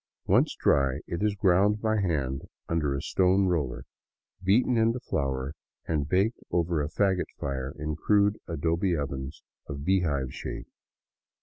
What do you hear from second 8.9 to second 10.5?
ovens of bee hive